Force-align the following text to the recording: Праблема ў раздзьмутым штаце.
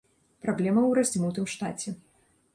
Праблема 0.45 0.81
ў 0.85 0.91
раздзьмутым 1.01 1.45
штаце. 1.55 1.89